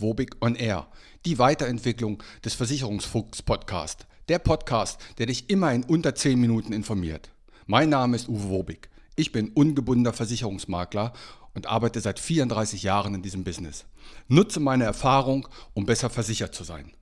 Wobig 0.00 0.36
on 0.40 0.54
Air, 0.54 0.88
die 1.26 1.38
Weiterentwicklung 1.38 2.22
des 2.44 2.54
Versicherungsfuchs 2.54 3.42
Podcast. 3.42 4.06
Der 4.28 4.38
Podcast, 4.38 5.00
der 5.18 5.26
dich 5.26 5.50
immer 5.50 5.72
in 5.72 5.84
unter 5.84 6.14
10 6.14 6.40
Minuten 6.40 6.72
informiert. 6.72 7.30
Mein 7.66 7.88
Name 7.88 8.16
ist 8.16 8.28
Uwe 8.28 8.48
Wobig. 8.48 8.88
Ich 9.16 9.32
bin 9.32 9.50
ungebundener 9.50 10.12
Versicherungsmakler 10.12 11.12
und 11.54 11.66
arbeite 11.66 12.00
seit 12.00 12.18
34 12.18 12.82
Jahren 12.82 13.14
in 13.14 13.22
diesem 13.22 13.44
Business. 13.44 13.84
Nutze 14.28 14.60
meine 14.60 14.84
Erfahrung, 14.84 15.48
um 15.74 15.86
besser 15.86 16.10
versichert 16.10 16.54
zu 16.54 16.64
sein. 16.64 16.92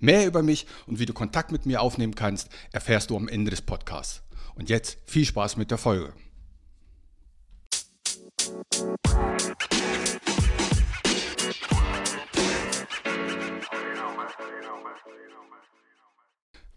Mehr 0.00 0.26
über 0.26 0.42
mich 0.42 0.66
und 0.86 0.98
wie 0.98 1.06
du 1.06 1.12
Kontakt 1.12 1.52
mit 1.52 1.66
mir 1.66 1.80
aufnehmen 1.80 2.14
kannst, 2.14 2.48
erfährst 2.72 3.10
du 3.10 3.16
am 3.16 3.28
Ende 3.28 3.50
des 3.50 3.62
Podcasts. 3.62 4.22
Und 4.54 4.68
jetzt 4.68 4.98
viel 5.06 5.24
Spaß 5.24 5.56
mit 5.56 5.70
der 5.70 5.78
Folge. 5.78 6.12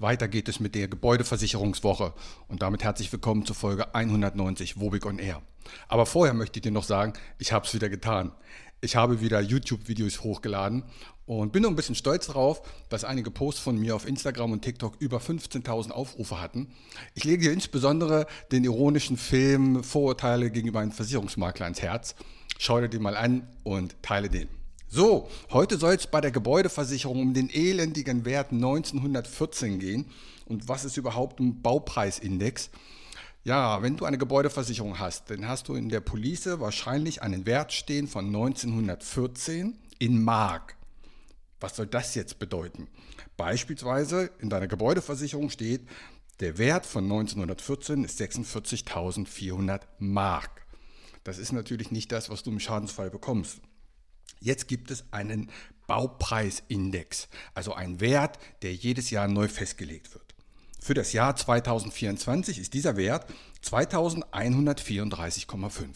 Weiter 0.01 0.27
geht 0.27 0.49
es 0.49 0.59
mit 0.59 0.73
der 0.73 0.87
Gebäudeversicherungswoche 0.87 2.13
und 2.47 2.63
damit 2.63 2.83
herzlich 2.83 3.11
willkommen 3.11 3.45
zur 3.45 3.55
Folge 3.55 3.93
190 3.93 4.79
Wobig 4.79 5.05
on 5.05 5.19
Air. 5.19 5.43
Aber 5.87 6.07
vorher 6.07 6.33
möchte 6.33 6.57
ich 6.57 6.63
dir 6.63 6.71
noch 6.71 6.83
sagen, 6.83 7.13
ich 7.37 7.51
habe 7.51 7.67
es 7.67 7.73
wieder 7.75 7.87
getan. 7.87 8.31
Ich 8.81 8.95
habe 8.95 9.21
wieder 9.21 9.39
YouTube-Videos 9.41 10.23
hochgeladen 10.23 10.83
und 11.27 11.51
bin 11.51 11.61
noch 11.61 11.69
ein 11.69 11.75
bisschen 11.75 11.93
stolz 11.93 12.25
darauf, 12.25 12.63
dass 12.89 13.03
einige 13.03 13.29
Posts 13.29 13.61
von 13.61 13.77
mir 13.77 13.95
auf 13.95 14.07
Instagram 14.07 14.53
und 14.53 14.63
TikTok 14.63 14.95
über 14.99 15.19
15.000 15.19 15.91
Aufrufe 15.91 16.41
hatten. 16.41 16.73
Ich 17.13 17.23
lege 17.23 17.43
hier 17.43 17.53
insbesondere 17.53 18.25
den 18.51 18.63
ironischen 18.63 19.17
Film 19.17 19.83
Vorurteile 19.83 20.49
gegenüber 20.49 20.79
einem 20.79 20.93
Versicherungsmakler 20.93 21.65
ans 21.65 21.81
Herz. 21.83 22.15
Schau 22.57 22.81
dir 22.81 22.89
den 22.89 23.03
mal 23.03 23.15
an 23.15 23.47
und 23.63 24.01
teile 24.01 24.29
den. 24.29 24.60
So, 24.93 25.29
heute 25.51 25.77
soll 25.77 25.93
es 25.93 26.05
bei 26.05 26.19
der 26.19 26.31
Gebäudeversicherung 26.31 27.21
um 27.21 27.33
den 27.33 27.49
elendigen 27.49 28.25
Wert 28.25 28.51
1914 28.51 29.79
gehen. 29.79 30.05
Und 30.47 30.67
was 30.67 30.83
ist 30.83 30.97
überhaupt 30.97 31.39
ein 31.39 31.61
Baupreisindex? 31.61 32.69
Ja, 33.45 33.81
wenn 33.81 33.95
du 33.95 34.03
eine 34.03 34.17
Gebäudeversicherung 34.17 34.99
hast, 34.99 35.29
dann 35.29 35.47
hast 35.47 35.69
du 35.69 35.75
in 35.75 35.87
der 35.87 36.01
Police 36.01 36.59
wahrscheinlich 36.59 37.21
einen 37.21 37.45
Wert 37.45 37.71
stehen 37.71 38.09
von 38.09 38.25
1914 38.25 39.79
in 39.99 40.21
Mark. 40.25 40.75
Was 41.61 41.77
soll 41.77 41.87
das 41.87 42.13
jetzt 42.15 42.37
bedeuten? 42.37 42.89
Beispielsweise 43.37 44.29
in 44.39 44.49
deiner 44.49 44.67
Gebäudeversicherung 44.67 45.51
steht, 45.51 45.87
der 46.41 46.57
Wert 46.57 46.85
von 46.85 47.05
1914 47.05 48.03
ist 48.03 48.19
46.400 48.19 49.83
Mark. 49.99 50.65
Das 51.23 51.37
ist 51.37 51.53
natürlich 51.53 51.91
nicht 51.91 52.11
das, 52.11 52.29
was 52.29 52.43
du 52.43 52.51
im 52.51 52.59
Schadensfall 52.59 53.09
bekommst. 53.09 53.61
Jetzt 54.41 54.67
gibt 54.67 54.91
es 54.91 55.05
einen 55.11 55.49
Baupreisindex, 55.87 57.29
also 57.53 57.73
ein 57.73 57.99
Wert, 57.99 58.39
der 58.63 58.73
jedes 58.73 59.11
Jahr 59.11 59.27
neu 59.27 59.47
festgelegt 59.47 60.11
wird. 60.13 60.33
Für 60.79 60.95
das 60.95 61.13
Jahr 61.13 61.35
2024 61.35 62.57
ist 62.57 62.73
dieser 62.73 62.97
Wert 62.97 63.31
2134,5. 63.63 65.87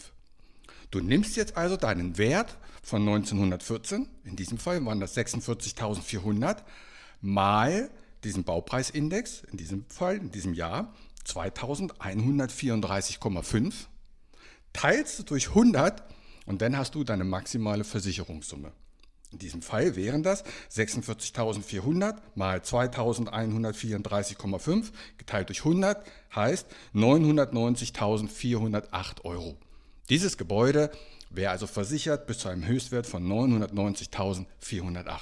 Du 0.91 0.99
nimmst 0.99 1.35
jetzt 1.35 1.57
also 1.57 1.75
deinen 1.75 2.19
Wert 2.19 2.55
von 2.83 3.01
1914, 3.01 4.07
in 4.23 4.35
diesem 4.35 4.59
Fall 4.59 4.85
waren 4.85 4.99
das 4.99 5.17
46.400, 5.17 6.57
mal 7.21 7.89
diesen 8.23 8.43
Baupreisindex, 8.43 9.41
in 9.51 9.57
diesem 9.57 9.85
Fall, 9.89 10.17
in 10.17 10.29
diesem 10.29 10.53
Jahr 10.53 10.93
2134,5, 11.25 13.73
teilst 14.71 15.17
du 15.17 15.23
durch 15.23 15.49
100 15.49 16.03
und 16.45 16.61
dann 16.61 16.77
hast 16.77 16.93
du 16.95 17.03
deine 17.03 17.23
maximale 17.23 17.83
Versicherungssumme. 17.83 18.71
In 19.31 19.39
diesem 19.39 19.61
Fall 19.61 19.97
wären 19.97 20.23
das 20.23 20.45
46.400 20.71 22.15
mal 22.35 22.59
2.134,5 22.59 24.91
geteilt 25.17 25.49
durch 25.49 25.65
100 25.65 26.07
heißt 26.33 26.67
990.408 26.93 29.25
Euro. 29.25 29.57
Dieses 30.09 30.37
Gebäude 30.37 30.89
wäre 31.29 31.51
also 31.51 31.67
versichert 31.67 32.27
bis 32.27 32.39
zu 32.39 32.47
einem 32.47 32.65
Höchstwert 32.65 33.07
von 33.07 33.27
990.408. 33.27 35.19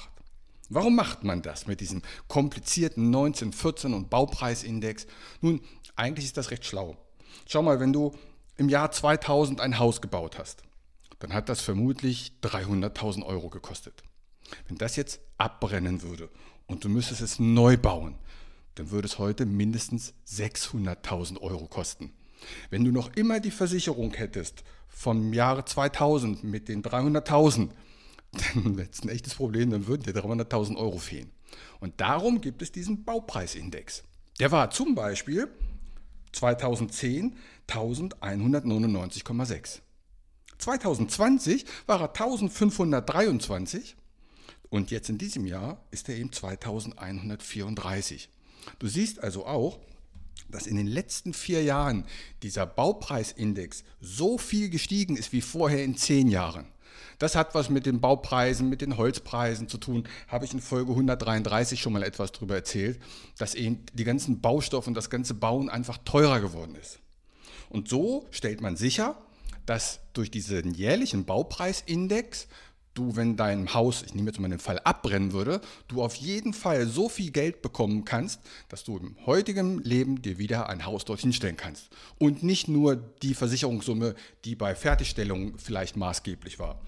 Warum 0.68 0.94
macht 0.94 1.24
man 1.24 1.42
das 1.42 1.66
mit 1.66 1.80
diesem 1.80 2.02
komplizierten 2.28 3.06
1914 3.06 3.94
und 3.94 4.10
Baupreisindex? 4.10 5.08
Nun, 5.40 5.60
eigentlich 5.96 6.26
ist 6.26 6.36
das 6.36 6.50
recht 6.50 6.64
schlau. 6.64 6.96
Schau 7.46 7.62
mal, 7.62 7.80
wenn 7.80 7.92
du 7.92 8.14
im 8.56 8.68
Jahr 8.68 8.92
2000 8.92 9.60
ein 9.60 9.78
Haus 9.78 10.00
gebaut 10.00 10.38
hast, 10.38 10.62
dann 11.18 11.32
hat 11.32 11.48
das 11.48 11.60
vermutlich 11.60 12.32
300.000 12.42 13.24
Euro 13.24 13.48
gekostet. 13.48 14.02
Wenn 14.68 14.78
das 14.78 14.96
jetzt 14.96 15.20
abbrennen 15.38 16.02
würde 16.02 16.28
und 16.66 16.84
du 16.84 16.88
müsstest 16.88 17.20
es 17.20 17.38
neu 17.38 17.76
bauen, 17.76 18.16
dann 18.74 18.90
würde 18.90 19.06
es 19.06 19.18
heute 19.18 19.46
mindestens 19.46 20.14
600.000 20.28 21.40
Euro 21.40 21.66
kosten. 21.66 22.12
Wenn 22.70 22.84
du 22.84 22.90
noch 22.90 23.14
immer 23.14 23.40
die 23.40 23.50
Versicherung 23.50 24.12
hättest 24.14 24.64
vom 24.88 25.32
Jahre 25.32 25.64
2000 25.64 26.44
mit 26.44 26.68
den 26.68 26.82
300.000, 26.82 27.70
dann 28.54 28.76
wäre 28.76 28.88
es 28.90 29.02
ein 29.02 29.08
echtes 29.08 29.34
Problem, 29.34 29.70
dann 29.70 29.86
würden 29.86 30.02
dir 30.02 30.12
300.000 30.12 30.76
Euro 30.76 30.98
fehlen. 30.98 31.30
Und 31.80 32.00
darum 32.00 32.40
gibt 32.40 32.62
es 32.62 32.72
diesen 32.72 33.04
Baupreisindex. 33.04 34.02
Der 34.40 34.50
war 34.50 34.70
zum 34.70 34.94
Beispiel 34.94 35.48
2010 36.32 37.36
1199,6. 37.68 39.80
2020 40.58 41.64
war 41.86 42.00
er 42.00 42.08
1523 42.08 43.96
und 44.70 44.90
jetzt 44.90 45.08
in 45.08 45.18
diesem 45.18 45.46
Jahr 45.46 45.80
ist 45.90 46.08
er 46.08 46.16
eben 46.16 46.32
2134. 46.32 48.28
Du 48.78 48.88
siehst 48.88 49.22
also 49.22 49.46
auch, 49.46 49.78
dass 50.48 50.66
in 50.66 50.76
den 50.76 50.86
letzten 50.86 51.32
vier 51.32 51.62
Jahren 51.62 52.04
dieser 52.42 52.66
Baupreisindex 52.66 53.84
so 54.00 54.38
viel 54.38 54.70
gestiegen 54.70 55.16
ist 55.16 55.32
wie 55.32 55.40
vorher 55.40 55.84
in 55.84 55.96
zehn 55.96 56.28
Jahren. 56.28 56.66
Das 57.18 57.36
hat 57.36 57.54
was 57.54 57.70
mit 57.70 57.86
den 57.86 58.00
Baupreisen, 58.00 58.68
mit 58.68 58.80
den 58.80 58.96
Holzpreisen 58.96 59.68
zu 59.68 59.78
tun. 59.78 60.08
Habe 60.28 60.44
ich 60.44 60.52
in 60.52 60.60
Folge 60.60 60.90
133 60.90 61.80
schon 61.80 61.92
mal 61.92 62.02
etwas 62.02 62.32
darüber 62.32 62.54
erzählt, 62.54 63.00
dass 63.38 63.54
eben 63.54 63.84
die 63.92 64.04
ganzen 64.04 64.40
Baustoffe 64.40 64.86
und 64.86 64.94
das 64.94 65.10
ganze 65.10 65.34
Bauen 65.34 65.68
einfach 65.68 65.98
teurer 65.98 66.40
geworden 66.40 66.74
ist. 66.74 66.98
Und 67.68 67.88
so 67.88 68.26
stellt 68.30 68.60
man 68.60 68.76
sicher, 68.76 69.16
dass 69.66 70.00
durch 70.12 70.30
diesen 70.30 70.74
jährlichen 70.74 71.24
Baupreisindex 71.24 72.48
du, 72.94 73.16
wenn 73.16 73.36
dein 73.36 73.74
Haus, 73.74 74.02
ich 74.02 74.14
nehme 74.14 74.30
jetzt 74.30 74.38
mal 74.40 74.48
den 74.48 74.58
Fall, 74.58 74.78
abbrennen 74.78 75.32
würde, 75.32 75.60
du 75.88 76.02
auf 76.02 76.14
jeden 76.14 76.54
Fall 76.54 76.86
so 76.86 77.08
viel 77.08 77.30
Geld 77.30 77.60
bekommen 77.60 78.04
kannst, 78.04 78.40
dass 78.68 78.84
du 78.84 78.96
im 78.96 79.16
heutigen 79.26 79.78
Leben 79.80 80.22
dir 80.22 80.38
wieder 80.38 80.68
ein 80.68 80.86
Haus 80.86 81.04
dorthin 81.04 81.32
stellen 81.32 81.56
kannst. 81.56 81.88
Und 82.18 82.42
nicht 82.42 82.68
nur 82.68 82.96
die 82.96 83.34
Versicherungssumme, 83.34 84.14
die 84.44 84.54
bei 84.54 84.74
Fertigstellung 84.74 85.58
vielleicht 85.58 85.96
maßgeblich 85.96 86.58
war. 86.58 86.80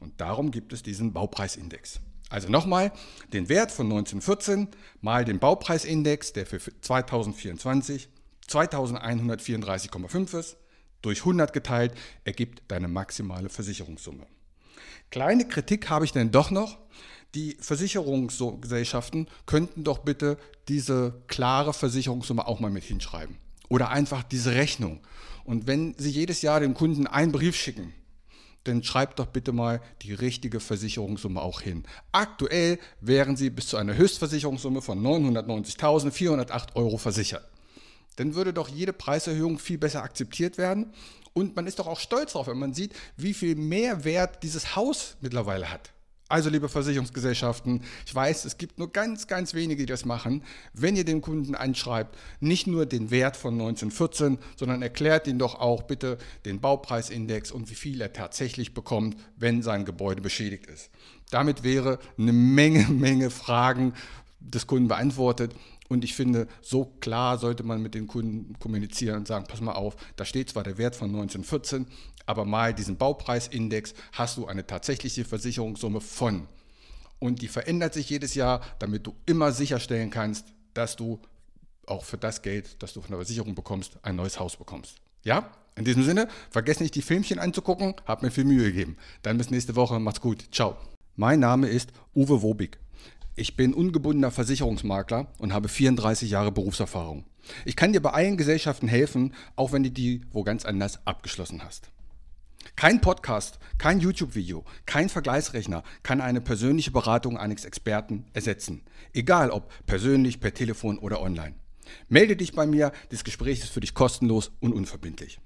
Und 0.00 0.20
darum 0.20 0.50
gibt 0.50 0.72
es 0.72 0.82
diesen 0.82 1.12
Baupreisindex. 1.12 2.00
Also 2.28 2.48
nochmal, 2.48 2.92
den 3.32 3.48
Wert 3.48 3.70
von 3.70 3.86
1914 3.86 4.68
mal 5.00 5.24
den 5.24 5.38
Baupreisindex, 5.38 6.32
der 6.32 6.46
für 6.46 6.58
2024 6.58 8.08
2134,5 8.48 10.38
ist, 10.38 10.56
durch 11.04 11.20
100 11.20 11.52
geteilt 11.52 11.92
ergibt 12.24 12.62
deine 12.68 12.88
maximale 12.88 13.48
Versicherungssumme. 13.48 14.26
Kleine 15.10 15.46
Kritik 15.46 15.90
habe 15.90 16.04
ich 16.04 16.12
denn 16.12 16.30
doch 16.30 16.50
noch. 16.50 16.78
Die 17.34 17.56
Versicherungsgesellschaften 17.60 19.28
könnten 19.46 19.84
doch 19.84 19.98
bitte 19.98 20.38
diese 20.68 21.22
klare 21.26 21.72
Versicherungssumme 21.72 22.46
auch 22.46 22.60
mal 22.60 22.70
mit 22.70 22.84
hinschreiben. 22.84 23.36
Oder 23.68 23.90
einfach 23.90 24.22
diese 24.22 24.54
Rechnung. 24.54 25.00
Und 25.44 25.66
wenn 25.66 25.94
Sie 25.98 26.10
jedes 26.10 26.42
Jahr 26.42 26.60
dem 26.60 26.74
Kunden 26.74 27.06
einen 27.06 27.32
Brief 27.32 27.56
schicken, 27.56 27.92
dann 28.64 28.82
schreibt 28.82 29.18
doch 29.18 29.26
bitte 29.26 29.52
mal 29.52 29.82
die 30.02 30.14
richtige 30.14 30.58
Versicherungssumme 30.58 31.42
auch 31.42 31.60
hin. 31.60 31.84
Aktuell 32.12 32.78
wären 33.00 33.36
Sie 33.36 33.50
bis 33.50 33.66
zu 33.66 33.76
einer 33.76 33.96
Höchstversicherungssumme 33.96 34.80
von 34.80 35.02
990.408 35.02 36.74
Euro 36.76 36.96
versichert 36.96 37.46
dann 38.16 38.34
würde 38.34 38.52
doch 38.52 38.68
jede 38.68 38.92
Preiserhöhung 38.92 39.58
viel 39.58 39.78
besser 39.78 40.02
akzeptiert 40.02 40.58
werden. 40.58 40.92
Und 41.32 41.56
man 41.56 41.66
ist 41.66 41.78
doch 41.78 41.86
auch 41.86 41.98
stolz 41.98 42.32
darauf, 42.32 42.46
wenn 42.46 42.58
man 42.58 42.74
sieht, 42.74 42.92
wie 43.16 43.34
viel 43.34 43.56
mehr 43.56 44.04
Wert 44.04 44.42
dieses 44.42 44.76
Haus 44.76 45.16
mittlerweile 45.20 45.70
hat. 45.70 45.94
Also, 46.28 46.48
liebe 46.48 46.70
Versicherungsgesellschaften, 46.70 47.82
ich 48.06 48.14
weiß, 48.14 48.46
es 48.46 48.56
gibt 48.56 48.78
nur 48.78 48.90
ganz, 48.90 49.26
ganz 49.26 49.52
wenige, 49.52 49.82
die 49.82 49.86
das 49.86 50.06
machen. 50.06 50.42
Wenn 50.72 50.96
ihr 50.96 51.04
den 51.04 51.20
Kunden 51.20 51.54
anschreibt, 51.54 52.16
nicht 52.40 52.66
nur 52.66 52.86
den 52.86 53.10
Wert 53.10 53.36
von 53.36 53.54
1914, 53.54 54.38
sondern 54.56 54.80
erklärt 54.80 55.26
ihn 55.26 55.38
doch 55.38 55.56
auch 55.56 55.82
bitte 55.82 56.16
den 56.46 56.60
Baupreisindex 56.60 57.52
und 57.52 57.68
wie 57.68 57.74
viel 57.74 58.00
er 58.00 58.14
tatsächlich 58.14 58.72
bekommt, 58.72 59.18
wenn 59.36 59.60
sein 59.60 59.84
Gebäude 59.84 60.22
beschädigt 60.22 60.66
ist. 60.66 60.88
Damit 61.30 61.62
wäre 61.62 61.98
eine 62.16 62.32
Menge, 62.32 62.86
Menge 62.88 63.28
Fragen 63.28 63.92
des 64.40 64.66
Kunden 64.66 64.88
beantwortet. 64.88 65.54
Und 65.88 66.02
ich 66.02 66.14
finde, 66.14 66.48
so 66.62 66.86
klar 67.00 67.38
sollte 67.38 67.62
man 67.62 67.82
mit 67.82 67.94
den 67.94 68.06
Kunden 68.06 68.58
kommunizieren 68.58 69.18
und 69.18 69.28
sagen, 69.28 69.46
pass 69.46 69.60
mal 69.60 69.72
auf, 69.72 69.96
da 70.16 70.24
steht 70.24 70.50
zwar 70.50 70.62
der 70.62 70.78
Wert 70.78 70.96
von 70.96 71.08
1914, 71.08 71.86
aber 72.26 72.44
mal 72.44 72.72
diesen 72.72 72.96
Baupreisindex 72.96 73.94
hast 74.12 74.38
du 74.38 74.46
eine 74.46 74.66
tatsächliche 74.66 75.24
Versicherungssumme 75.24 76.00
von. 76.00 76.48
und 77.18 77.40
die 77.42 77.48
verändert 77.48 77.94
sich 77.94 78.10
jedes 78.10 78.34
Jahr, 78.34 78.60
damit 78.78 79.06
du 79.06 79.14
immer 79.24 79.52
sicherstellen 79.52 80.10
kannst, 80.10 80.46
dass 80.74 80.96
du 80.96 81.20
auch 81.86 82.04
für 82.04 82.18
das 82.18 82.42
Geld, 82.42 82.82
das 82.82 82.92
du 82.92 83.00
von 83.00 83.10
der 83.10 83.18
Versicherung 83.18 83.54
bekommst, 83.54 83.96
ein 84.02 84.16
neues 84.16 84.38
Haus 84.38 84.56
bekommst. 84.56 84.96
Ja? 85.22 85.50
In 85.76 85.84
diesem 85.84 86.04
Sinne, 86.04 86.28
vergesst 86.50 86.80
nicht, 86.80 86.94
die 86.94 87.02
Filmchen 87.02 87.38
anzugucken. 87.38 87.94
Hab 88.06 88.22
mir 88.22 88.30
viel 88.30 88.44
Mühe 88.44 88.64
gegeben. 88.64 88.96
Dann 89.22 89.38
bis 89.38 89.50
nächste 89.50 89.74
Woche. 89.74 89.98
Macht's 89.98 90.20
gut. 90.20 90.44
Ciao. 90.52 90.76
Mein 91.16 91.40
Name 91.40 91.68
ist 91.68 91.90
Uwe 92.14 92.42
Wobig. 92.42 92.78
Ich 93.36 93.56
bin 93.56 93.74
ungebundener 93.74 94.30
Versicherungsmakler 94.30 95.26
und 95.38 95.52
habe 95.52 95.68
34 95.68 96.30
Jahre 96.30 96.52
Berufserfahrung. 96.52 97.24
Ich 97.64 97.74
kann 97.74 97.92
dir 97.92 98.00
bei 98.00 98.10
allen 98.10 98.36
Gesellschaften 98.36 98.86
helfen, 98.86 99.34
auch 99.56 99.72
wenn 99.72 99.82
du 99.82 99.90
die 99.90 100.20
wo 100.30 100.44
ganz 100.44 100.64
anders 100.64 101.04
abgeschlossen 101.04 101.64
hast. 101.64 101.90
Kein 102.76 103.00
Podcast, 103.00 103.58
kein 103.76 103.98
YouTube-Video, 103.98 104.64
kein 104.86 105.08
Vergleichsrechner 105.08 105.82
kann 106.04 106.20
eine 106.20 106.40
persönliche 106.40 106.92
Beratung 106.92 107.36
eines 107.36 107.64
Experten 107.64 108.26
ersetzen. 108.34 108.84
Egal 109.12 109.50
ob 109.50 109.68
persönlich, 109.84 110.38
per 110.38 110.54
Telefon 110.54 110.98
oder 110.98 111.20
online. 111.20 111.56
Melde 112.08 112.36
dich 112.36 112.52
bei 112.52 112.66
mir, 112.66 112.92
das 113.10 113.24
Gespräch 113.24 113.58
ist 113.58 113.72
für 113.72 113.80
dich 113.80 113.94
kostenlos 113.94 114.52
und 114.60 114.72
unverbindlich. 114.72 115.40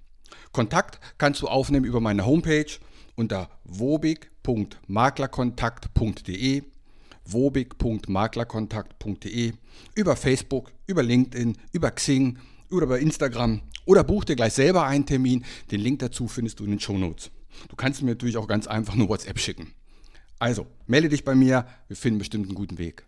Kontakt 0.53 1.01
kannst 1.17 1.41
du 1.41 1.49
aufnehmen 1.49 1.87
über 1.87 2.03
meine 2.03 2.27
Homepage 2.27 2.71
unter 3.17 3.49
wobig.maklerkontakt.de 3.65 6.65
wobig.maklerkontakt.de 7.33 9.53
über 9.95 10.17
Facebook, 10.17 10.73
über 10.87 11.03
LinkedIn, 11.03 11.57
über 11.73 11.91
Xing 11.91 12.39
oder 12.71 12.87
über 12.87 12.99
Instagram 12.99 13.63
oder 13.85 14.05
buch 14.05 14.25
dir 14.25 14.37
gleich 14.37 14.53
selber 14.53 14.85
einen 14.85 15.07
Termin. 15.07 15.45
Den 15.71 15.81
Link 15.81 16.01
dazu 16.01 16.29
findest 16.29 16.61
du 16.61 16.65
in 16.65 16.71
den 16.71 16.81
Show 16.81 16.99
Notes. 16.99 17.31
Du 17.69 17.77
kannst 17.77 18.03
mir 18.03 18.11
natürlich 18.11 18.37
auch 18.37 18.47
ganz 18.47 18.67
einfach 18.67 18.95
nur 18.95 19.09
WhatsApp 19.09 19.39
schicken. 19.39 19.73
Also, 20.39 20.67
melde 20.87 21.09
dich 21.09 21.25
bei 21.25 21.35
mir, 21.35 21.67
wir 21.89 21.97
finden 21.97 22.19
bestimmt 22.19 22.47
einen 22.47 22.55
guten 22.55 22.79
Weg. 22.79 23.05